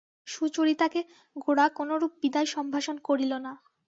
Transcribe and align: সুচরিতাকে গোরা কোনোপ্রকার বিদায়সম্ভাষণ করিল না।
সুচরিতাকে 0.27 0.99
গোরা 1.35 1.65
কোনোপ্রকার 1.77 2.17
বিদায়সম্ভাষণ 2.21 2.95
করিল 3.07 3.31
না। 3.45 3.53